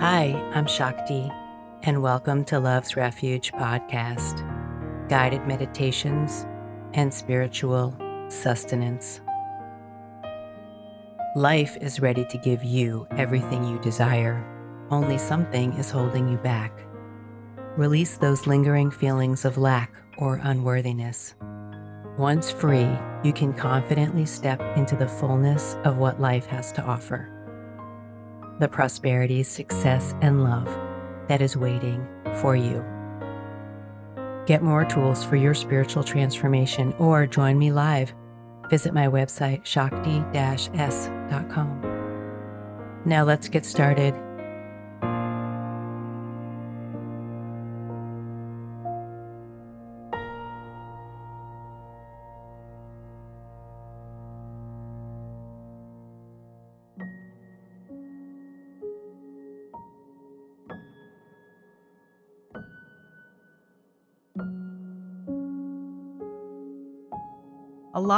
Hi, 0.00 0.32
I'm 0.54 0.66
Shakti, 0.66 1.30
and 1.82 2.02
welcome 2.02 2.42
to 2.46 2.58
Love's 2.58 2.96
Refuge 2.96 3.52
podcast 3.52 4.40
guided 5.10 5.46
meditations 5.46 6.46
and 6.94 7.12
spiritual 7.12 7.94
sustenance. 8.30 9.20
Life 11.36 11.76
is 11.82 12.00
ready 12.00 12.24
to 12.30 12.38
give 12.38 12.64
you 12.64 13.06
everything 13.18 13.62
you 13.62 13.78
desire, 13.80 14.42
only 14.90 15.18
something 15.18 15.74
is 15.74 15.90
holding 15.90 16.30
you 16.30 16.38
back. 16.38 16.72
Release 17.76 18.16
those 18.16 18.46
lingering 18.46 18.90
feelings 18.90 19.44
of 19.44 19.58
lack 19.58 19.92
or 20.16 20.40
unworthiness. 20.44 21.34
Once 22.16 22.50
free, 22.50 22.88
you 23.22 23.34
can 23.34 23.52
confidently 23.52 24.24
step 24.24 24.62
into 24.78 24.96
the 24.96 25.08
fullness 25.08 25.76
of 25.84 25.98
what 25.98 26.22
life 26.22 26.46
has 26.46 26.72
to 26.72 26.82
offer 26.84 27.30
the 28.60 28.68
prosperity, 28.68 29.42
success, 29.42 30.14
and 30.20 30.44
love 30.44 30.68
that 31.28 31.40
is 31.40 31.56
waiting 31.56 32.06
for 32.36 32.54
you. 32.54 32.84
Get 34.46 34.62
more 34.62 34.84
tools 34.84 35.24
for 35.24 35.36
your 35.36 35.54
spiritual 35.54 36.04
transformation 36.04 36.92
or 36.98 37.26
join 37.26 37.58
me 37.58 37.72
live. 37.72 38.12
Visit 38.68 38.94
my 38.94 39.06
website, 39.06 39.64
shakti 39.64 40.22
s.com. 40.34 41.80
Now 43.04 43.24
let's 43.24 43.48
get 43.48 43.64
started 43.64 44.14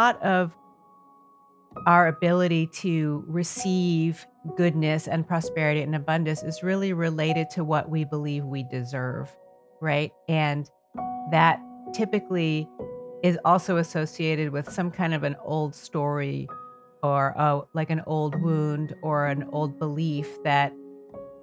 lot 0.02 0.22
of 0.22 0.52
our 1.86 2.08
ability 2.08 2.66
to 2.66 3.24
receive 3.28 4.26
goodness 4.56 5.06
and 5.06 5.26
prosperity 5.26 5.80
and 5.80 5.94
abundance 5.94 6.42
is 6.42 6.62
really 6.62 6.92
related 6.92 7.48
to 7.50 7.62
what 7.62 7.88
we 7.88 8.04
believe 8.04 8.44
we 8.44 8.64
deserve, 8.64 9.30
right? 9.80 10.10
And 10.28 10.68
that 11.30 11.60
typically 11.94 12.68
is 13.22 13.38
also 13.44 13.76
associated 13.76 14.50
with 14.50 14.68
some 14.72 14.90
kind 14.90 15.14
of 15.14 15.22
an 15.22 15.36
old 15.44 15.72
story 15.72 16.48
or 17.04 17.40
oh, 17.40 17.68
like 17.72 17.90
an 17.90 18.02
old 18.06 18.34
wound 18.42 18.94
or 19.02 19.28
an 19.28 19.48
old 19.52 19.78
belief 19.78 20.28
that 20.42 20.72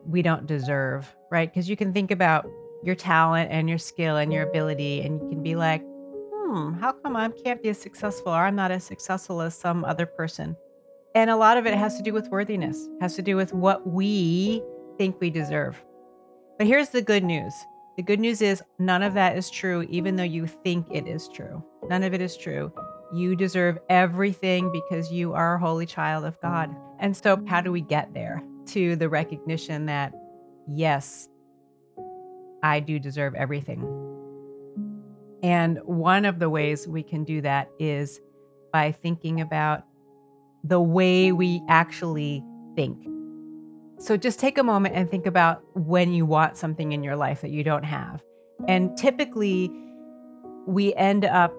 we 0.05 0.21
don't 0.21 0.45
deserve, 0.45 1.15
right? 1.31 1.49
Because 1.51 1.69
you 1.69 1.77
can 1.77 1.93
think 1.93 2.11
about 2.11 2.45
your 2.83 2.95
talent 2.95 3.51
and 3.51 3.69
your 3.69 3.77
skill 3.77 4.17
and 4.17 4.33
your 4.33 4.43
ability, 4.43 5.01
and 5.01 5.21
you 5.21 5.29
can 5.29 5.43
be 5.43 5.55
like, 5.55 5.81
hmm, 6.49 6.73
how 6.79 6.93
come 6.93 7.15
I 7.15 7.29
can't 7.29 7.61
be 7.61 7.69
as 7.69 7.79
successful 7.79 8.31
or 8.31 8.43
I'm 8.43 8.55
not 8.55 8.71
as 8.71 8.83
successful 8.83 9.41
as 9.41 9.55
some 9.55 9.85
other 9.85 10.05
person? 10.05 10.55
And 11.15 11.29
a 11.29 11.35
lot 11.35 11.57
of 11.57 11.65
it 11.65 11.75
has 11.75 11.97
to 11.97 12.03
do 12.03 12.13
with 12.13 12.29
worthiness, 12.29 12.87
has 13.01 13.15
to 13.15 13.21
do 13.21 13.35
with 13.35 13.53
what 13.53 13.87
we 13.87 14.61
think 14.97 15.19
we 15.19 15.29
deserve. 15.29 15.83
But 16.57 16.67
here's 16.67 16.89
the 16.89 17.01
good 17.01 17.23
news 17.23 17.53
the 17.97 18.03
good 18.03 18.19
news 18.19 18.41
is 18.41 18.63
none 18.79 19.03
of 19.03 19.13
that 19.15 19.37
is 19.37 19.49
true, 19.49 19.85
even 19.89 20.15
though 20.15 20.23
you 20.23 20.47
think 20.47 20.87
it 20.89 21.05
is 21.05 21.27
true. 21.27 21.63
None 21.89 22.03
of 22.03 22.13
it 22.13 22.21
is 22.21 22.37
true. 22.37 22.71
You 23.13 23.35
deserve 23.35 23.77
everything 23.89 24.71
because 24.71 25.11
you 25.11 25.33
are 25.33 25.55
a 25.55 25.59
holy 25.59 25.85
child 25.85 26.23
of 26.23 26.39
God. 26.41 26.73
And 26.99 27.15
so, 27.15 27.43
how 27.47 27.59
do 27.61 27.71
we 27.71 27.81
get 27.81 28.13
there 28.13 28.41
to 28.67 28.95
the 28.95 29.09
recognition 29.09 29.87
that, 29.87 30.13
yes, 30.67 31.27
I 32.63 32.79
do 32.79 32.99
deserve 32.99 33.35
everything? 33.35 34.08
And 35.41 35.79
one 35.83 36.25
of 36.25 36.39
the 36.39 36.49
ways 36.49 36.87
we 36.87 37.03
can 37.03 37.23
do 37.23 37.41
that 37.41 37.69
is 37.79 38.19
by 38.73 38.91
thinking 38.91 39.41
about 39.41 39.83
the 40.63 40.81
way 40.81 41.31
we 41.31 41.61
actually 41.69 42.43
think. 42.75 43.05
So 43.99 44.17
just 44.17 44.39
take 44.39 44.57
a 44.57 44.63
moment 44.63 44.95
and 44.95 45.09
think 45.09 45.25
about 45.25 45.63
when 45.75 46.13
you 46.13 46.25
want 46.25 46.57
something 46.57 46.91
in 46.91 47.03
your 47.03 47.15
life 47.15 47.41
that 47.41 47.51
you 47.51 47.63
don't 47.63 47.83
have. 47.83 48.21
And 48.67 48.97
typically, 48.97 49.71
we 50.67 50.93
end 50.95 51.25
up 51.25 51.53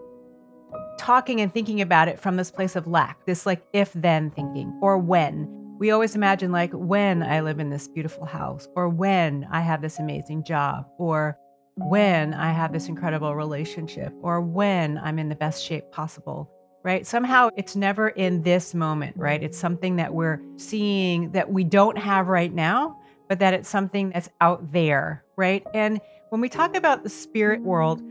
talking 0.98 1.40
and 1.40 1.52
thinking 1.52 1.80
about 1.80 2.08
it 2.08 2.20
from 2.20 2.36
this 2.36 2.50
place 2.50 2.76
of 2.76 2.86
lack, 2.86 3.24
this 3.26 3.46
like 3.46 3.62
if 3.72 3.92
then 3.94 4.30
thinking, 4.30 4.78
or 4.82 4.98
when. 4.98 5.48
We 5.78 5.90
always 5.90 6.14
imagine, 6.14 6.52
like, 6.52 6.72
when 6.72 7.22
I 7.22 7.40
live 7.40 7.58
in 7.58 7.70
this 7.70 7.88
beautiful 7.88 8.26
house, 8.26 8.68
or 8.76 8.90
when 8.90 9.48
I 9.50 9.62
have 9.62 9.80
this 9.80 9.98
amazing 9.98 10.44
job, 10.44 10.86
or 10.98 11.38
when 11.80 12.34
I 12.34 12.52
have 12.52 12.72
this 12.72 12.88
incredible 12.88 13.34
relationship 13.34 14.12
or 14.22 14.40
when 14.40 14.98
I'm 14.98 15.18
in 15.18 15.28
the 15.28 15.34
best 15.34 15.64
shape 15.64 15.90
possible, 15.90 16.50
right? 16.82 17.06
Somehow 17.06 17.50
it's 17.56 17.76
never 17.76 18.08
in 18.08 18.42
this 18.42 18.74
moment, 18.74 19.16
right? 19.16 19.42
It's 19.42 19.58
something 19.58 19.96
that 19.96 20.12
we're 20.12 20.40
seeing 20.56 21.30
that 21.32 21.50
we 21.50 21.64
don't 21.64 21.98
have 21.98 22.28
right 22.28 22.52
now, 22.52 22.98
but 23.28 23.38
that 23.38 23.54
it's 23.54 23.68
something 23.68 24.10
that's 24.10 24.28
out 24.40 24.72
there, 24.72 25.24
right? 25.36 25.66
And 25.74 26.00
when 26.30 26.40
we 26.40 26.48
talk 26.48 26.76
about 26.76 27.02
the 27.02 27.08
spirit 27.08 27.62
world, 27.62 28.02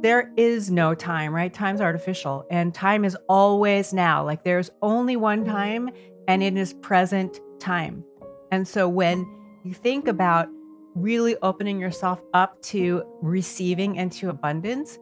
there 0.00 0.32
is 0.36 0.70
no 0.70 0.94
time, 0.94 1.34
right? 1.34 1.52
Time's 1.52 1.80
artificial 1.80 2.46
and 2.50 2.74
time 2.74 3.04
is 3.04 3.16
always 3.28 3.92
now. 3.92 4.24
Like 4.24 4.44
there's 4.44 4.70
only 4.82 5.16
one 5.16 5.44
time 5.44 5.90
and 6.28 6.42
it 6.42 6.56
is 6.56 6.74
present 6.74 7.40
time. 7.58 8.04
And 8.52 8.66
so 8.66 8.88
when 8.88 9.26
you 9.64 9.74
think 9.74 10.06
about 10.06 10.48
really 10.94 11.36
opening 11.42 11.80
yourself 11.80 12.20
up 12.34 12.60
to 12.62 13.04
receiving 13.22 13.98
and 13.98 14.10
to 14.12 14.30
abundance. 14.30 14.98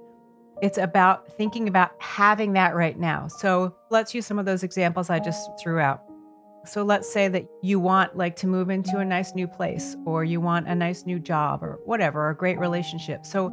It's 0.63 0.79
about 0.79 1.33
thinking 1.37 1.69
about 1.69 1.91
having 1.99 2.55
that 2.55 2.75
right 2.75 2.99
now. 2.99 3.29
So 3.29 3.75
let's 3.91 4.15
use 4.15 4.27
some 4.27 4.39
of 4.39 4.47
those 4.47 4.63
examples 4.63 5.11
I 5.11 5.19
just 5.19 5.51
threw 5.63 5.79
out. 5.79 6.03
So 6.65 6.83
let's 6.83 7.11
say 7.11 7.29
that 7.29 7.47
you 7.63 7.79
want 7.79 8.17
like 8.17 8.37
to 8.37 8.47
move 8.47 8.71
into 8.71 8.99
a 8.99 9.05
nice 9.05 9.35
new 9.35 9.47
place 9.47 9.97
or 10.05 10.25
you 10.25 10.41
want 10.41 10.67
a 10.67 10.75
nice 10.75 11.07
new 11.07 11.19
job 11.19 11.63
or 11.63 11.79
whatever, 11.85 12.27
or 12.27 12.31
a 12.31 12.37
great 12.37 12.59
relationship. 12.59 13.25
So 13.25 13.53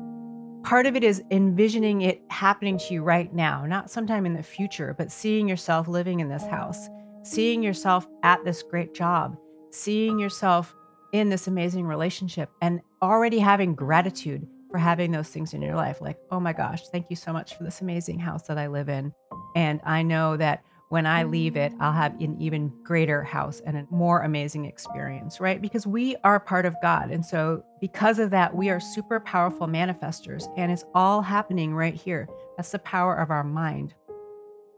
part 0.64 0.86
of 0.86 0.96
it 0.96 1.04
is 1.04 1.22
envisioning 1.30 2.02
it 2.02 2.22
happening 2.30 2.78
to 2.80 2.94
you 2.94 3.04
right 3.04 3.32
now, 3.34 3.66
not 3.66 3.92
sometime 3.92 4.26
in 4.26 4.34
the 4.34 4.42
future, 4.42 4.96
but 4.98 5.12
seeing 5.12 5.48
yourself 5.48 5.88
living 5.88 6.22
in 6.22 6.30
this 6.30 6.46
house, 6.46 6.88
seeing 7.24 7.62
yourself 7.62 8.08
at 8.24 8.44
this 8.46 8.64
great 8.64 8.94
job, 8.94 9.38
seeing 9.72 10.18
yourself 10.18 10.74
in 11.14 11.30
this 11.30 11.48
amazing 11.48 11.86
relationship 11.86 12.50
and 12.62 12.82
already 13.02 13.40
having 13.40 13.76
gratitude 13.76 14.46
for 14.70 14.80
having 14.80 15.12
those 15.12 15.30
things 15.30 15.54
in 15.54 15.62
your 15.62 15.76
life. 15.76 16.02
Like, 16.02 16.18
oh 16.32 16.40
my 16.40 16.52
gosh, 16.52 16.88
thank 16.88 17.06
you 17.10 17.16
so 17.16 17.32
much 17.32 17.56
for 17.56 17.64
this 17.64 17.82
amazing 17.82 18.20
house 18.20 18.48
that 18.48 18.58
I 18.58 18.68
live 18.68 18.90
in. 18.90 19.14
And 19.56 19.80
I 19.86 20.02
know 20.02 20.36
that 20.38 20.64
when 20.90 21.06
I 21.06 21.24
leave 21.24 21.56
it, 21.56 21.72
I'll 21.80 21.94
have 21.94 22.20
an 22.20 22.40
even 22.42 22.74
greater 22.84 23.24
house 23.24 23.62
and 23.66 23.78
a 23.78 23.88
more 23.92 24.22
amazing 24.22 24.66
experience, 24.66 25.40
right? 25.40 25.62
Because 25.62 25.86
we 25.86 26.16
are 26.24 26.40
part 26.40 26.66
of 26.66 26.76
God. 26.82 27.12
And 27.12 27.26
so, 27.26 27.64
because 27.80 28.20
of 28.20 28.32
that, 28.32 28.56
we 28.56 28.70
are 28.70 28.80
super 28.80 29.20
powerful 29.20 29.68
manifestors, 29.68 30.52
and 30.56 30.72
it's 30.72 30.86
all 30.94 31.24
happening 31.24 31.74
right 31.74 31.96
here. 31.96 32.28
That's 32.58 32.72
the 32.72 32.80
power 32.80 33.16
of 33.16 33.32
our 33.32 33.44
mind. 33.44 33.96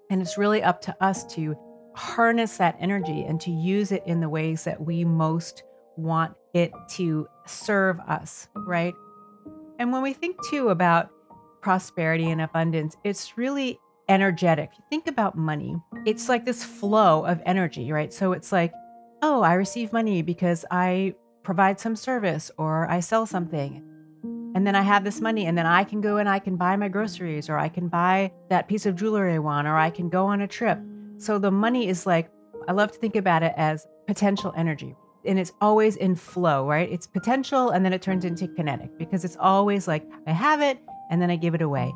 And 0.10 0.22
it's 0.22 0.38
really 0.38 0.64
up 0.64 0.82
to 0.84 0.96
us 1.04 1.26
to 1.36 1.58
harness 1.96 2.58
that 2.58 2.78
energy 2.80 3.24
and 3.24 3.42
to 3.42 3.52
use 3.52 3.92
it 3.92 4.04
in 4.06 4.22
the 4.22 4.30
ways 4.30 4.64
that 4.64 4.80
we 4.80 5.04
most 5.04 5.64
want 5.98 6.36
it 6.54 6.72
to 6.92 7.28
serve 7.46 8.00
us, 8.02 8.48
right? 8.56 8.94
And 9.80 9.92
when 9.92 10.02
we 10.02 10.14
think 10.14 10.38
too 10.50 10.70
about 10.70 11.10
prosperity 11.62 12.30
and 12.30 12.42
abundance, 12.42 12.96
it's 13.04 13.38
really 13.38 13.80
energetic. 14.08 14.72
Think 14.90 15.08
about 15.08 15.38
money. 15.38 15.76
It's 16.06 16.30
like 16.30 16.46
this 16.46 16.64
flow 16.64 17.26
of 17.26 17.42
energy, 17.46 17.92
right? 17.92 18.14
So 18.14 18.34
it's 18.34 18.52
like, 18.52 18.72
oh, 19.22 19.42
I 19.42 19.54
receive 19.54 19.92
money 19.92 20.22
because 20.22 20.64
I 20.70 21.16
provide 21.44 21.80
some 21.80 21.96
service 21.96 22.52
or 22.58 22.90
I 22.90 23.00
sell 23.00 23.26
something. 23.26 23.84
And 24.56 24.66
then 24.66 24.76
I 24.76 24.84
have 24.84 25.04
this 25.04 25.20
money, 25.20 25.48
and 25.48 25.58
then 25.58 25.66
I 25.66 25.84
can 25.84 26.00
go 26.00 26.16
and 26.16 26.30
I 26.30 26.40
can 26.40 26.56
buy 26.56 26.78
my 26.78 26.88
groceries, 26.88 27.50
or 27.50 27.58
I 27.58 27.68
can 27.68 27.90
buy 27.90 28.32
that 28.50 28.70
piece 28.70 28.86
of 28.86 28.96
jewelry 28.96 29.34
I 29.34 29.40
want, 29.40 29.68
or 29.68 29.76
I 29.76 29.90
can 29.90 30.08
go 30.08 30.28
on 30.28 30.40
a 30.40 30.48
trip. 30.48 30.80
So 31.18 31.38
the 31.38 31.52
money 31.52 31.90
is 31.90 32.06
like, 32.06 32.32
I 32.66 32.72
love 32.72 32.94
to 32.94 32.98
think 32.98 33.18
about 33.18 33.44
it 33.44 33.54
as 33.58 33.86
potential 34.08 34.54
energy 34.56 34.96
and 35.26 35.40
it's 35.40 35.54
always 35.62 35.96
in 35.96 36.16
flow, 36.16 36.68
right? 36.68 36.92
It's 36.92 37.08
potential 37.08 37.70
and 37.70 37.84
then 37.84 37.94
it 37.94 38.02
turns 38.02 38.26
into 38.26 38.48
kinetic 38.48 38.98
because 38.98 39.26
it's 39.26 39.38
always 39.40 39.88
like 39.88 40.06
I 40.28 40.32
have 40.32 40.62
it 40.62 40.80
and 41.10 41.22
then 41.22 41.30
I 41.30 41.36
give 41.36 41.56
it 41.56 41.62
away. 41.62 41.94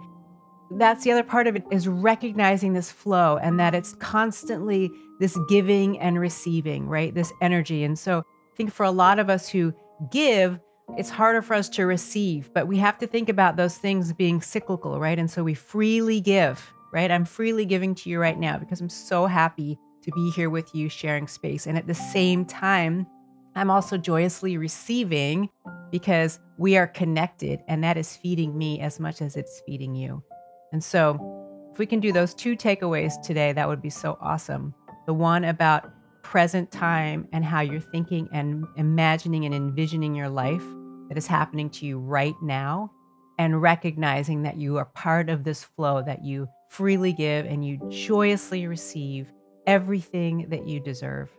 That's 0.72 1.04
the 1.04 1.12
other 1.12 1.24
part 1.24 1.48
of 1.48 1.56
it 1.56 1.64
is 1.72 1.88
recognizing 1.88 2.74
this 2.74 2.92
flow 2.92 3.38
and 3.38 3.60
that 3.60 3.74
it's 3.74 3.96
constantly 3.96 4.92
this 5.20 5.38
giving 5.50 6.00
and 6.00 6.20
receiving, 6.20 6.88
right? 6.88 7.14
This 7.14 7.34
energy. 7.42 7.84
And 7.84 7.98
so 7.98 8.20
I 8.20 8.56
think 8.56 8.72
for 8.72 8.84
a 8.84 8.92
lot 8.92 9.18
of 9.20 9.30
us 9.30 9.50
who 9.50 9.74
give, 10.12 10.60
it's 10.98 11.10
harder 11.10 11.42
for 11.42 11.56
us 11.56 11.70
to 11.70 11.86
receive, 11.86 12.54
but 12.54 12.68
we 12.68 12.78
have 12.78 12.98
to 13.00 13.08
think 13.08 13.30
about 13.30 13.56
those 13.56 13.78
things 13.78 14.14
being 14.14 14.42
cyclical, 14.42 15.00
right? 15.00 15.18
And 15.18 15.30
so 15.30 15.44
we 15.44 15.54
freely 15.54 16.22
give, 16.22 16.72
right? 16.92 17.10
I'm 17.10 17.26
freely 17.26 17.66
giving 17.66 17.96
to 17.96 18.10
you 18.10 18.20
right 18.20 18.38
now 18.38 18.58
because 18.58 18.82
I'm 18.82 18.90
so 18.90 19.26
happy 19.26 19.78
to 20.04 20.12
be 20.12 20.32
here 20.32 20.50
with 20.50 20.74
you 20.74 20.90
sharing 20.90 21.28
space. 21.28 21.68
And 21.68 21.78
at 21.78 21.88
the 21.88 21.94
same 21.94 22.46
time, 22.46 23.08
I'm 23.56 23.70
also 23.70 23.98
joyously 23.98 24.58
receiving 24.58 25.50
because 25.92 26.40
we 26.58 26.78
are 26.78 26.88
connected 26.88 27.62
and 27.68 27.84
that 27.84 27.98
is 27.98 28.16
feeding 28.16 28.58
me 28.58 28.80
as 28.80 29.00
much 29.00 29.22
as 29.22 29.36
it's 29.36 29.62
feeding 29.66 29.96
you. 29.96 30.24
And 30.72 30.84
so, 30.84 31.36
if 31.72 31.80
we 31.80 31.86
can 31.86 32.00
do 32.00 32.12
those 32.12 32.34
two 32.34 32.56
takeaways 32.56 33.22
today, 33.22 33.54
that 33.54 33.68
would 33.68 33.82
be 33.82 33.90
so 33.90 34.18
awesome. 34.22 34.74
The 35.06 35.14
one 35.14 35.46
about 35.46 35.92
present 36.22 36.72
time 36.72 37.28
and 37.32 37.44
how 37.44 37.62
you're 37.62 37.80
thinking 37.80 38.28
and 38.32 38.66
imagining 38.76 39.46
and 39.46 39.56
envisioning 39.56 40.14
your 40.14 40.30
life 40.30 40.64
that 41.08 41.18
is 41.18 41.26
happening 41.26 41.70
to 41.72 41.86
you 41.86 41.98
right 41.98 42.36
now, 42.42 42.92
and 43.40 43.62
recognizing 43.62 44.44
that 44.44 44.58
you 44.58 44.78
are 44.78 44.86
part 44.86 45.30
of 45.30 45.44
this 45.44 45.64
flow, 45.64 46.04
that 46.04 46.24
you 46.24 46.48
freely 46.70 47.14
give 47.14 47.46
and 47.46 47.66
you 47.66 47.80
joyously 47.90 48.68
receive 48.68 49.32
everything 49.66 50.46
that 50.50 50.68
you 50.68 50.80
deserve. 50.80 51.30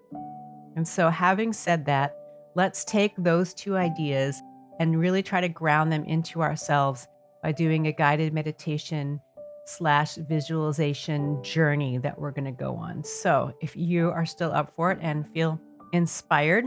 And 0.77 0.87
so, 0.87 1.11
having 1.11 1.53
said 1.53 1.85
that, 1.87 2.17
let's 2.55 2.85
take 2.85 3.13
those 3.17 3.55
two 3.55 3.77
ideas 3.77 4.41
and 4.79 4.99
really 4.99 5.23
try 5.23 5.41
to 5.41 5.49
ground 5.49 5.93
them 5.93 6.05
into 6.05 6.43
ourselves 6.43 7.07
by 7.43 7.53
doing 7.53 7.87
a 7.87 7.93
guided 7.93 8.33
meditation 8.33 9.21
slash 9.67 10.17
visualization 10.17 11.43
journey 11.43 11.99
that 11.99 12.19
we're 12.19 12.31
going 12.31 12.45
to 12.45 12.51
go 12.51 12.75
on. 12.77 13.05
So, 13.05 13.55
if 13.61 13.77
you 13.77 14.11
are 14.11 14.27
still 14.27 14.53
up 14.53 14.73
for 14.75 14.91
it 14.91 14.99
and 15.01 15.29
feel 15.33 15.61
inspired 15.93 16.67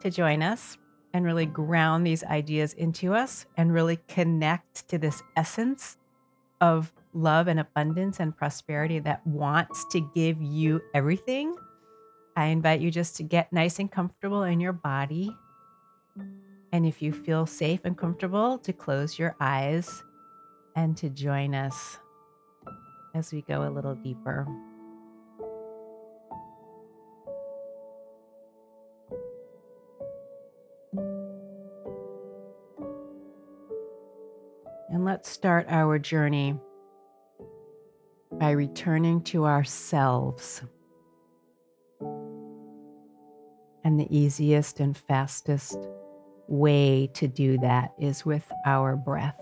to 0.00 0.10
join 0.10 0.42
us 0.42 0.76
and 1.14 1.24
really 1.24 1.46
ground 1.46 2.06
these 2.06 2.24
ideas 2.24 2.72
into 2.74 3.14
us 3.14 3.46
and 3.56 3.72
really 3.72 3.98
connect 4.08 4.88
to 4.88 4.98
this 4.98 5.22
essence 5.36 5.98
of 6.60 6.92
love 7.12 7.48
and 7.48 7.60
abundance 7.60 8.20
and 8.20 8.36
prosperity 8.36 8.98
that 9.00 9.26
wants 9.26 9.84
to 9.90 10.00
give 10.14 10.40
you 10.40 10.80
everything, 10.94 11.54
I 12.34 12.46
invite 12.46 12.80
you 12.80 12.90
just 12.90 13.16
to 13.16 13.22
get 13.22 13.52
nice 13.52 13.78
and 13.78 13.90
comfortable 13.90 14.42
in 14.42 14.58
your 14.58 14.72
body. 14.72 15.30
And 16.72 16.86
if 16.86 17.02
you 17.02 17.12
feel 17.12 17.44
safe 17.44 17.80
and 17.84 17.96
comfortable, 17.96 18.58
to 18.58 18.72
close 18.72 19.18
your 19.18 19.36
eyes 19.38 20.02
and 20.74 20.96
to 20.96 21.10
join 21.10 21.54
us 21.54 21.98
as 23.14 23.32
we 23.32 23.42
go 23.42 23.68
a 23.68 23.70
little 23.70 23.94
deeper. 23.94 24.46
And 34.88 35.04
let's 35.04 35.28
start 35.28 35.66
our 35.68 35.98
journey 35.98 36.54
by 38.32 38.50
returning 38.52 39.22
to 39.24 39.44
ourselves. 39.44 40.62
And 43.84 43.98
the 43.98 44.06
easiest 44.16 44.80
and 44.80 44.96
fastest 44.96 45.76
way 46.46 47.08
to 47.14 47.26
do 47.26 47.58
that 47.58 47.92
is 47.98 48.24
with 48.24 48.50
our 48.64 48.96
breath. 48.96 49.38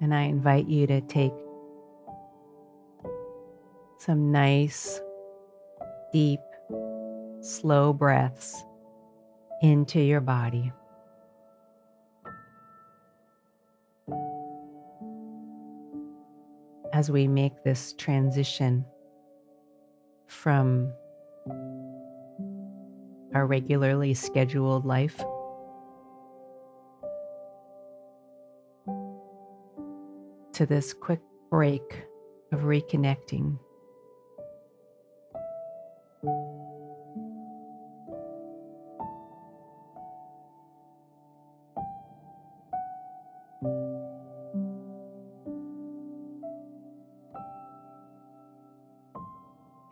And 0.00 0.14
I 0.14 0.22
invite 0.22 0.68
you 0.68 0.86
to 0.86 1.00
take 1.00 1.32
some 3.98 4.30
nice, 4.30 5.00
deep, 6.12 6.40
slow 7.40 7.92
breaths 7.92 8.62
into 9.62 10.00
your 10.00 10.20
body. 10.20 10.72
As 16.96 17.10
we 17.10 17.28
make 17.28 17.62
this 17.62 17.92
transition 17.92 18.82
from 20.28 20.90
our 23.34 23.46
regularly 23.46 24.14
scheduled 24.14 24.86
life 24.86 25.18
to 30.54 30.64
this 30.64 30.94
quick 30.94 31.20
break 31.50 32.06
of 32.50 32.60
reconnecting 32.60 33.58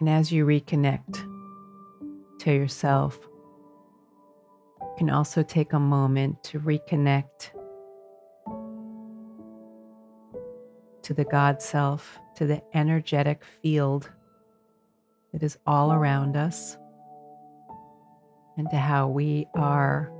And 0.04 0.12
as 0.12 0.30
you 0.30 0.44
reconnect 0.44 1.26
to 2.40 2.52
yourself, 2.52 3.18
you 4.82 4.94
can 4.98 5.08
also 5.08 5.42
take 5.42 5.72
a 5.72 5.78
moment 5.78 6.44
to 6.44 6.60
reconnect 6.60 7.52
to 11.04 11.14
the 11.14 11.24
God 11.24 11.62
self, 11.62 12.18
to 12.36 12.44
the 12.44 12.62
energetic 12.74 13.44
field 13.62 14.10
that 15.32 15.42
is 15.42 15.56
all 15.66 15.90
around 15.90 16.36
us, 16.36 16.76
and 18.58 18.68
to 18.68 18.76
how 18.76 19.08
we 19.08 19.46
are 19.54 20.12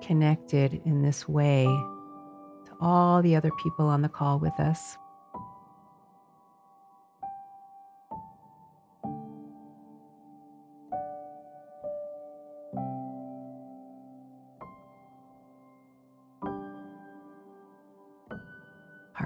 connected 0.00 0.80
in 0.84 1.02
this 1.02 1.28
way 1.28 1.64
to 1.64 2.72
all 2.80 3.22
the 3.22 3.34
other 3.34 3.50
people 3.60 3.86
on 3.86 4.02
the 4.02 4.08
call 4.08 4.38
with 4.38 4.54
us. 4.60 4.96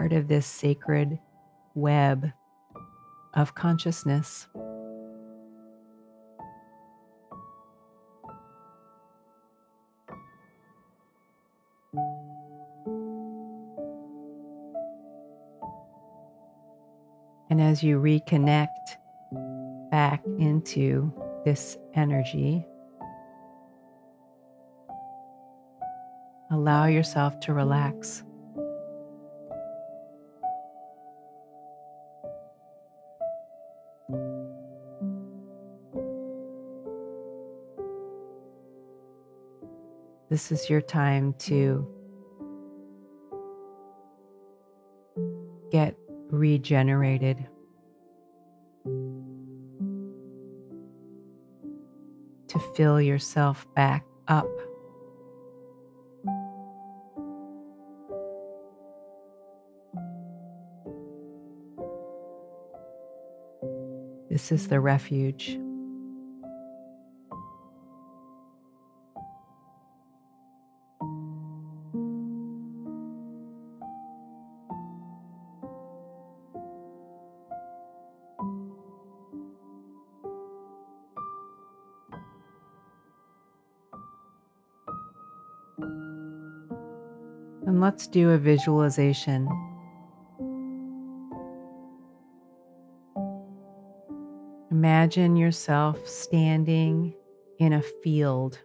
Part 0.00 0.14
of 0.14 0.28
this 0.28 0.46
sacred 0.46 1.18
web 1.74 2.32
of 3.34 3.54
consciousness. 3.54 4.48
And 17.50 17.60
as 17.60 17.82
you 17.82 18.00
reconnect 18.00 18.68
back 19.90 20.24
into 20.38 21.12
this 21.44 21.76
energy, 21.92 22.64
allow 26.50 26.86
yourself 26.86 27.38
to 27.40 27.52
relax. 27.52 28.22
This 40.30 40.52
is 40.52 40.70
your 40.70 40.80
time 40.80 41.34
to 41.40 41.84
get 45.72 45.96
regenerated. 46.28 47.48
To 52.46 52.58
fill 52.76 53.00
yourself 53.00 53.66
back 53.74 54.04
up. 54.28 54.46
This 64.30 64.52
is 64.52 64.68
the 64.68 64.78
refuge. 64.78 65.58
and 87.80 87.84
let's 87.86 88.06
do 88.06 88.30
a 88.32 88.36
visualization. 88.36 89.48
Imagine 94.70 95.34
yourself 95.34 96.06
standing 96.06 97.14
in 97.58 97.72
a 97.72 97.80
field. 98.02 98.58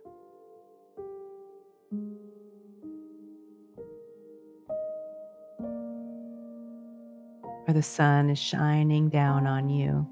Where 7.64 7.74
the 7.74 7.82
sun 7.82 8.30
is 8.30 8.38
shining 8.38 9.08
down 9.08 9.48
on 9.48 9.70
you. 9.70 10.06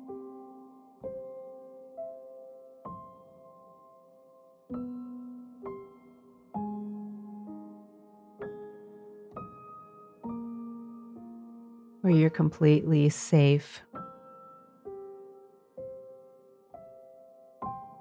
Completely 12.33 13.09
safe. 13.09 13.81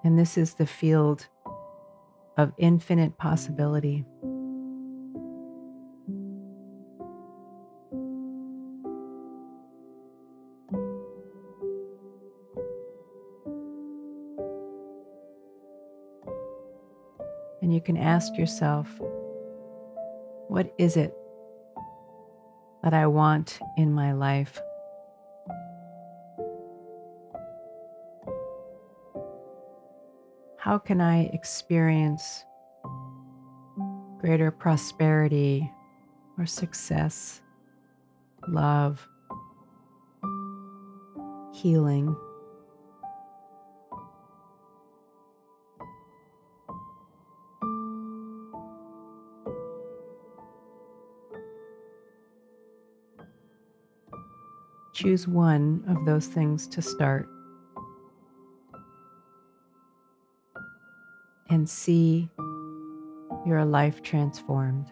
And 0.04 0.18
this 0.18 0.36
is 0.36 0.54
the 0.54 0.66
field 0.66 1.28
of 2.36 2.52
infinite 2.58 3.18
possibility. 3.18 4.04
And 17.60 17.72
you 17.72 17.80
can 17.80 17.96
ask 17.96 18.36
yourself, 18.36 18.88
what 20.48 20.74
is 20.78 20.96
it 20.96 21.14
that 22.82 22.94
I 22.94 23.06
want 23.06 23.60
in 23.76 23.92
my 23.92 24.12
life? 24.12 24.60
How 30.58 30.78
can 30.78 31.00
I 31.00 31.24
experience 31.32 32.44
greater 34.20 34.50
prosperity 34.50 35.70
or 36.38 36.46
success, 36.46 37.40
love, 38.48 39.06
healing? 41.52 42.16
Choose 55.02 55.26
one 55.26 55.82
of 55.88 56.04
those 56.04 56.28
things 56.28 56.68
to 56.68 56.80
start 56.80 57.28
and 61.50 61.68
see 61.68 62.30
your 63.44 63.64
life 63.64 64.00
transformed. 64.04 64.87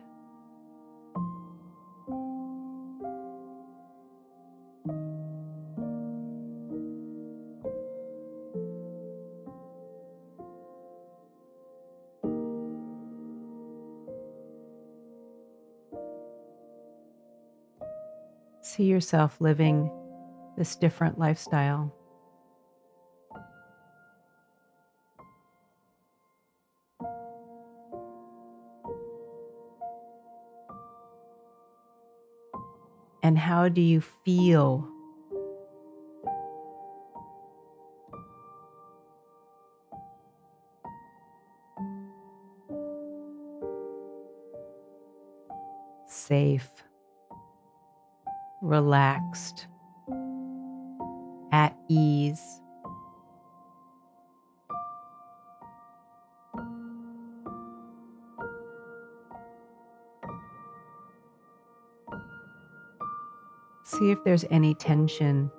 See 18.60 18.84
yourself 18.86 19.40
living 19.40 19.88
this 20.60 20.76
different 20.76 21.18
lifestyle. 21.18 21.90
And 33.22 33.38
how 33.38 33.70
do 33.70 33.80
you 33.80 34.02
feel? 34.02 34.86
Safe, 46.06 46.68
relaxed, 48.60 49.68
at 51.52 51.76
ease. 51.88 52.60
See 63.84 64.10
if 64.10 64.22
there's 64.24 64.44
any 64.50 64.74
tension 64.74 65.50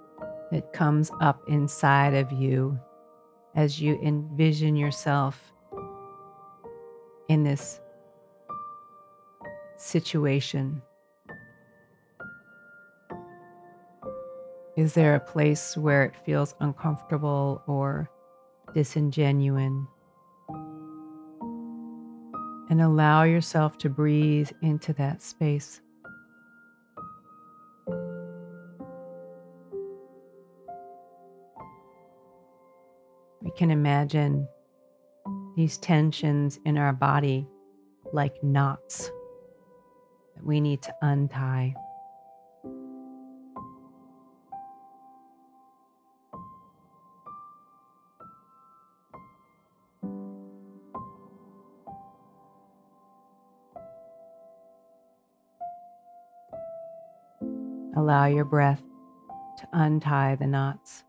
that 0.51 0.73
comes 0.73 1.11
up 1.19 1.41
inside 1.47 2.13
of 2.13 2.31
you 2.31 2.79
as 3.55 3.81
you 3.81 3.99
envision 4.01 4.75
yourself 4.75 5.51
in 7.27 7.43
this 7.43 7.79
situation. 9.77 10.81
Is 14.77 14.93
there 14.93 15.15
a 15.15 15.19
place 15.19 15.75
where 15.75 16.05
it 16.05 16.15
feels 16.25 16.55
uncomfortable 16.61 17.61
or 17.67 18.09
disingenuine? 18.73 19.85
And 22.69 22.81
allow 22.81 23.23
yourself 23.23 23.77
to 23.79 23.89
breathe 23.89 24.49
into 24.61 24.93
that 24.93 25.21
space. 25.21 25.81
We 33.41 33.51
can 33.57 33.71
imagine 33.71 34.47
these 35.57 35.77
tensions 35.77 36.59
in 36.63 36.77
our 36.77 36.93
body 36.93 37.45
like 38.13 38.41
knots 38.41 39.11
that 40.35 40.45
we 40.45 40.61
need 40.61 40.81
to 40.83 40.95
untie. 41.01 41.75
Allow 57.95 58.25
your 58.25 58.45
breath 58.45 58.81
to 59.59 59.67
untie 59.73 60.35
the 60.35 60.47
knots. 60.47 61.03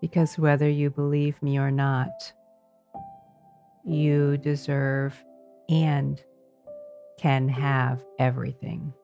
Because 0.00 0.38
whether 0.38 0.68
you 0.68 0.88
believe 0.88 1.42
me 1.42 1.58
or 1.58 1.70
not, 1.70 2.32
you 3.84 4.38
deserve 4.38 5.22
and 5.68 6.22
can 7.18 7.48
have 7.48 8.02
everything. 8.18 8.94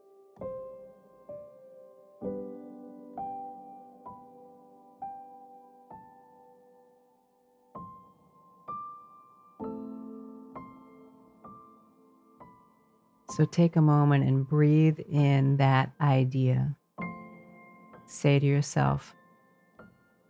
So 13.36 13.44
take 13.44 13.76
a 13.76 13.82
moment 13.82 14.24
and 14.24 14.48
breathe 14.48 14.98
in 15.12 15.58
that 15.58 15.92
idea. 16.00 16.74
Say 18.06 18.38
to 18.38 18.46
yourself, 18.46 19.14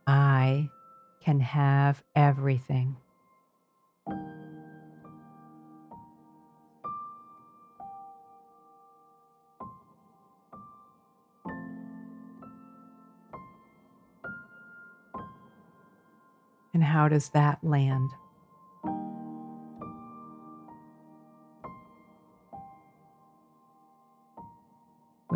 I 0.08 0.68
can 1.22 1.38
have 1.38 2.02
everything. 2.16 2.96
And 16.74 16.82
how 16.82 17.06
does 17.08 17.28
that 17.28 17.62
land? 17.62 18.10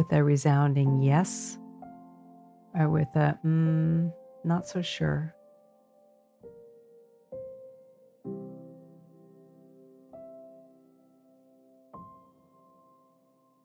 With 0.01 0.15
a 0.15 0.25
resounding 0.25 1.03
yes, 1.03 1.59
or 2.75 2.89
with 2.89 3.15
a 3.17 3.39
mm, 3.45 4.11
not 4.45 4.67
so 4.67 4.81
sure. 4.81 5.35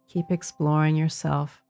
Keep 0.10 0.30
exploring 0.30 0.98
yourself 0.98 1.64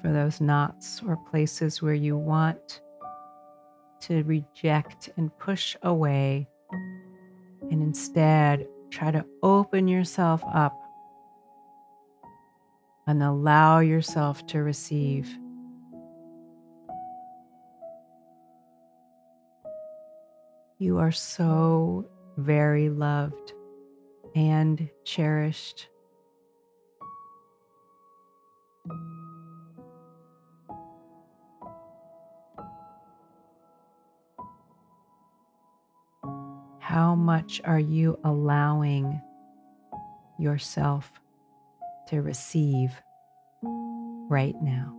for 0.00 0.12
those 0.14 0.40
knots 0.40 1.02
or 1.06 1.18
places 1.30 1.82
where 1.82 1.92
you 1.92 2.16
want 2.16 2.80
to 4.00 4.22
reject 4.22 5.10
and 5.18 5.30
push 5.36 5.76
away, 5.82 6.48
and 7.70 7.82
instead 7.82 8.66
Try 8.90 9.10
to 9.10 9.24
open 9.42 9.86
yourself 9.86 10.42
up 10.52 10.77
and 13.08 13.22
allow 13.22 13.80
yourself 13.80 14.46
to 14.46 14.62
receive. 14.62 15.26
You 20.78 20.98
are 20.98 21.10
so 21.10 22.06
very 22.36 22.90
loved 22.90 23.54
and 24.36 24.90
cherished. 25.04 25.88
How 36.78 37.14
much 37.14 37.62
are 37.64 37.80
you 37.80 38.18
allowing 38.22 39.22
yourself 40.38 41.10
to 42.08 42.22
receive 42.22 42.92
right 44.28 44.54
now? 44.62 44.94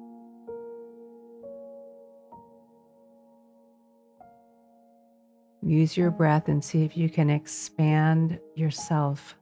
Use 5.61 5.97
your 5.97 6.09
breath 6.09 6.47
and 6.47 6.63
see 6.63 6.83
if 6.83 6.95
you 6.95 7.09
can 7.09 7.29
expand 7.29 8.39
yourself 8.55 9.35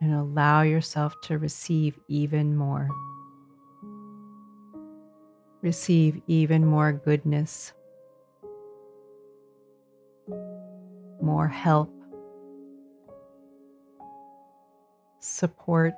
and 0.00 0.14
allow 0.14 0.62
yourself 0.62 1.14
to 1.22 1.38
receive 1.38 1.98
even 2.08 2.56
more. 2.56 2.88
Receive 5.62 6.20
even 6.28 6.64
more 6.64 6.92
goodness, 6.92 7.72
more 11.20 11.48
help, 11.48 11.90
support, 15.18 15.94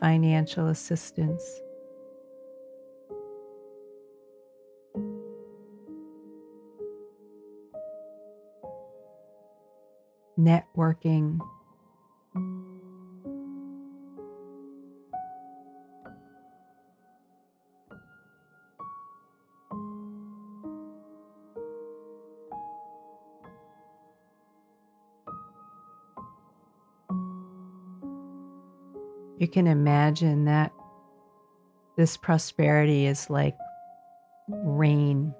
financial 0.00 0.68
assistance. 0.68 1.60
networking. 10.38 11.40
Can 29.52 29.66
imagine 29.66 30.44
that 30.44 30.72
this 31.96 32.16
prosperity 32.16 33.06
is 33.06 33.28
like 33.28 33.56
rain, 34.48 35.34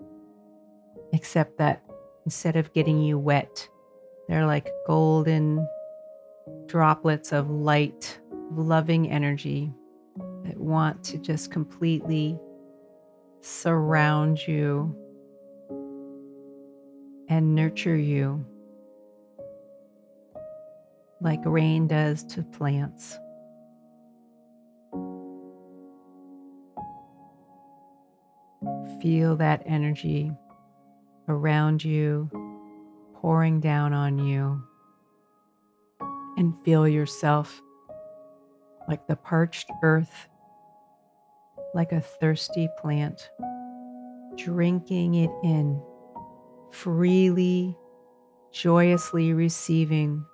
except 1.12 1.58
that 1.58 1.82
instead 2.24 2.56
of 2.56 2.72
getting 2.72 3.00
you 3.00 3.18
wet, 3.18 3.68
they're 4.28 4.46
like 4.46 4.68
golden 4.86 5.68
droplets 6.66 7.32
of 7.32 7.50
light, 7.50 8.18
loving 8.52 9.10
energy 9.10 9.72
that 10.44 10.58
want 10.58 11.04
to 11.04 11.18
just 11.18 11.50
completely 11.50 12.38
surround 13.40 14.38
you 14.46 14.96
and 17.28 17.54
nurture 17.54 17.96
you 17.96 18.44
like 21.20 21.40
rain 21.44 21.86
does 21.86 22.24
to 22.24 22.42
plants. 22.42 23.18
Feel 29.00 29.36
that 29.36 29.62
energy 29.64 30.32
around 31.28 31.84
you 31.84 32.28
pouring 33.14 33.60
down 33.60 33.92
on 33.92 34.18
you 34.18 34.62
and 36.36 36.54
feel 36.64 36.86
yourself 36.88 37.60
like 38.88 39.06
the 39.06 39.16
parched 39.16 39.70
earth, 39.82 40.28
like 41.74 41.92
a 41.92 42.00
thirsty 42.00 42.68
plant, 42.80 43.30
drinking 44.36 45.14
it 45.14 45.30
in, 45.44 45.80
freely, 46.70 47.76
joyously 48.52 49.32
receiving 49.32 50.24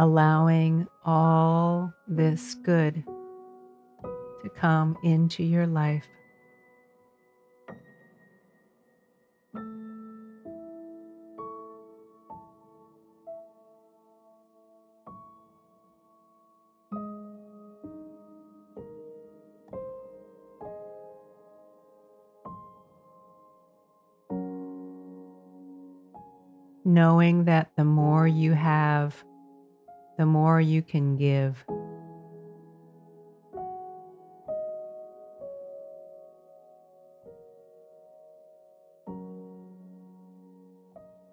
allowing 0.00 0.88
all 1.04 1.92
this 2.08 2.54
mm. 2.54 2.62
good 2.62 3.04
to 4.42 4.48
come 4.56 4.96
into 5.04 5.42
your 5.42 5.66
life. 5.66 6.06
The 30.20 30.26
more 30.26 30.60
you 30.60 30.82
can 30.82 31.16
give. 31.16 31.64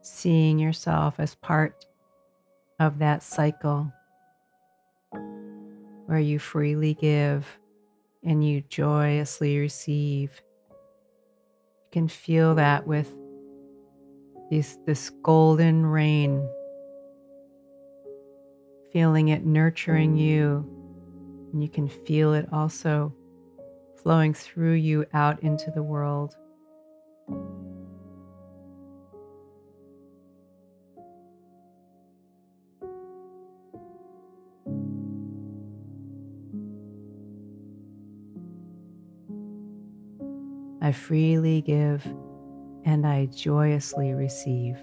Seeing 0.01 0.57
yourself 0.57 1.19
as 1.19 1.35
part 1.35 1.85
of 2.79 2.99
that 2.99 3.23
cycle 3.23 3.91
where 6.05 6.19
you 6.19 6.39
freely 6.39 6.93
give 6.93 7.45
and 8.23 8.41
you 8.41 8.63
joyously 8.69 9.59
receive. 9.59 10.31
You 10.69 11.89
can 11.91 12.07
feel 12.07 12.55
that 12.55 12.87
with 12.87 13.13
this, 14.49 14.77
this 14.85 15.09
golden 15.23 15.85
rain 15.85 16.49
feeling 18.97 19.27
it 19.27 19.45
nurturing 19.45 20.17
you. 20.17 20.65
Mm. 20.67 21.53
And 21.53 21.61
you 21.61 21.69
can 21.69 21.87
feel 21.87 22.33
it 22.33 22.47
also 22.51 23.13
flowing 24.01 24.33
through 24.33 24.73
you 24.73 25.05
out 25.13 25.43
into 25.43 25.69
the 25.69 25.83
world. 25.83 26.35
I 40.81 40.91
freely 40.91 41.61
give 41.61 42.03
and 42.83 43.05
I 43.05 43.27
joyously 43.27 44.13
receive. 44.15 44.75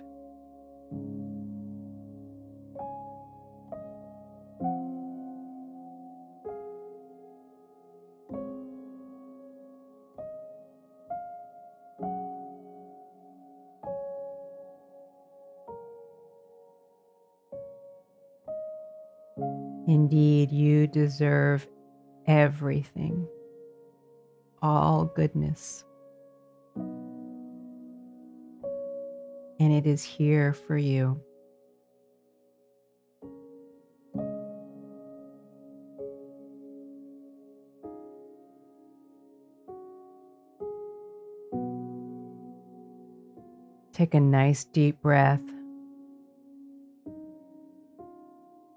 deserve 20.95 21.67
everything, 22.25 23.27
all 24.63 25.07
goodness. 25.07 25.85
And 29.59 29.73
it 29.73 29.87
is 29.87 30.05
here 30.05 30.53
for 30.53 30.77
you. 30.77 31.21
Take 43.93 44.15
a 44.15 44.21
nice 44.21 44.65
deep 44.65 45.01
breath. 45.03 45.41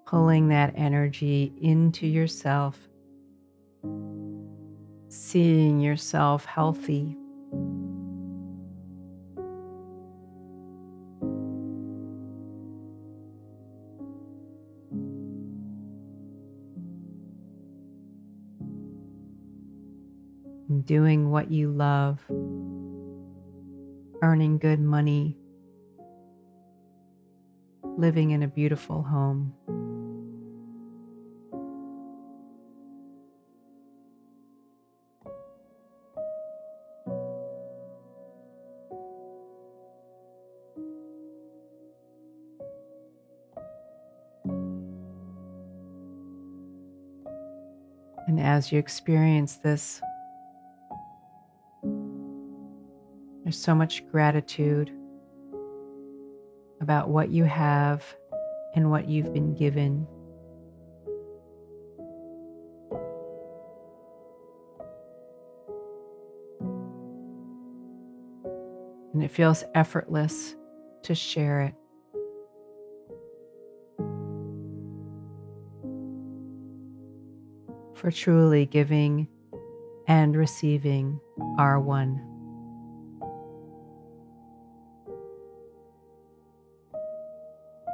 Pulling 0.08 0.48
that 0.48 0.74
energy 0.78 1.52
into 1.62 2.08
yourself, 2.08 2.80
seeing 5.10 5.82
yourself 5.82 6.46
healthy. 6.46 7.18
Doing 20.86 21.32
what 21.32 21.52
you 21.52 21.70
love 21.70 22.22
earning 24.22 24.58
good 24.58 24.80
money, 24.80 25.38
living 27.98 28.32
in 28.32 28.42
a 28.42 28.48
beautiful 28.48 29.04
home. 29.04 29.54
As 48.40 48.72
you 48.72 48.80
experience 48.80 49.58
this 49.58 50.02
There's 53.48 53.58
so 53.58 53.74
much 53.74 54.06
gratitude 54.12 54.92
about 56.82 57.08
what 57.08 57.30
you 57.30 57.46
have 57.46 58.04
and 58.76 58.92
what 58.92 59.08
you've 59.08 59.34
been 59.34 59.56
given. 59.56 60.06
And 69.14 69.24
it 69.24 69.32
feels 69.32 69.64
effortless 69.74 70.58
to 71.04 71.16
share 71.16 71.62
it. 71.62 71.74
For 77.98 78.12
truly 78.12 78.68
giving 78.68 79.28
and 80.08 80.36
receiving 80.36 81.20
are 81.58 81.80
one. 81.80 82.22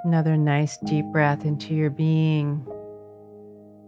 Another 0.03 0.35
nice 0.35 0.77
deep 0.79 1.05
breath 1.05 1.45
into 1.45 1.73
your 1.73 1.89
being, 1.89 2.67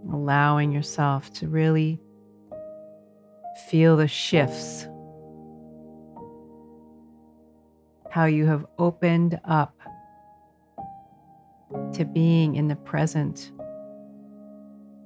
allowing 0.10 0.72
yourself 0.72 1.34
to 1.34 1.50
really 1.50 2.00
feel 3.70 3.98
the 3.98 4.08
shifts. 4.08 4.88
How 8.10 8.24
you 8.24 8.46
have 8.46 8.66
opened 8.80 9.38
up 9.44 9.78
to 11.94 12.06
being 12.06 12.56
in 12.56 12.70
the 12.70 12.78
present, 12.78 13.52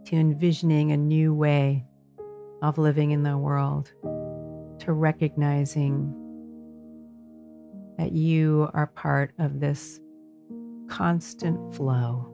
to 0.09 0.15
envisioning 0.15 0.91
a 0.91 0.97
new 0.97 1.35
way 1.35 1.85
of 2.63 2.79
living 2.79 3.11
in 3.11 3.21
the 3.21 3.37
world, 3.37 3.91
to 4.79 4.91
recognizing 4.91 6.11
that 7.99 8.11
you 8.11 8.67
are 8.73 8.87
part 8.87 9.31
of 9.37 9.59
this 9.59 9.99
constant 10.87 11.75
flow 11.75 12.33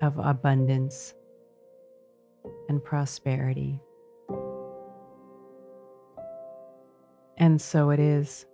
of 0.00 0.16
abundance 0.18 1.12
and 2.68 2.84
prosperity. 2.84 3.80
And 7.36 7.60
so 7.60 7.90
it 7.90 7.98
is. 7.98 8.46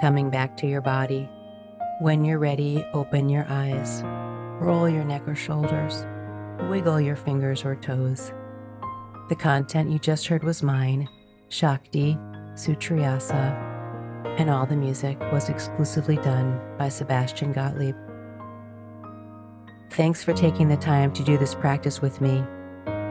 Coming 0.00 0.30
back 0.30 0.56
to 0.56 0.66
your 0.66 0.80
body. 0.80 1.28
When 2.00 2.24
you're 2.24 2.38
ready, 2.38 2.84
open 2.94 3.28
your 3.28 3.46
eyes, 3.48 4.02
roll 4.60 4.88
your 4.88 5.04
neck 5.04 5.28
or 5.28 5.34
shoulders, 5.34 6.06
wiggle 6.70 7.00
your 7.00 7.16
fingers 7.16 7.64
or 7.64 7.76
toes. 7.76 8.32
The 9.28 9.36
content 9.36 9.90
you 9.90 9.98
just 9.98 10.26
heard 10.26 10.42
was 10.42 10.62
mine, 10.62 11.08
Shakti 11.48 12.16
Sutriasa, 12.54 13.68
and 14.38 14.48
all 14.48 14.66
the 14.66 14.76
music 14.76 15.20
was 15.32 15.48
exclusively 15.48 16.16
done 16.16 16.60
by 16.78 16.88
Sebastian 16.88 17.52
Gottlieb. 17.52 17.94
Thanks 19.90 20.24
for 20.24 20.32
taking 20.32 20.68
the 20.68 20.76
time 20.76 21.12
to 21.12 21.22
do 21.22 21.36
this 21.36 21.54
practice 21.54 22.00
with 22.00 22.20
me. 22.20 22.42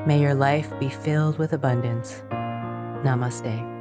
May 0.08 0.20
your 0.20 0.34
life 0.34 0.72
be 0.80 0.90
filled 0.90 1.38
with 1.38 1.54
abundance. 1.54 2.24
Namaste. 3.04 3.79